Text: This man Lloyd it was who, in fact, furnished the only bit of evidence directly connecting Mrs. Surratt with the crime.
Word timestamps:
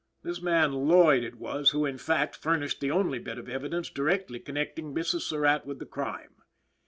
This 0.23 0.41
man 0.41 0.71
Lloyd 0.71 1.23
it 1.23 1.35
was 1.35 1.69
who, 1.69 1.85
in 1.85 1.99
fact, 1.99 2.35
furnished 2.35 2.79
the 2.79 2.89
only 2.89 3.19
bit 3.19 3.37
of 3.37 3.47
evidence 3.47 3.87
directly 3.87 4.39
connecting 4.39 4.95
Mrs. 4.95 5.19
Surratt 5.21 5.67
with 5.67 5.77
the 5.77 5.85
crime. 5.85 6.37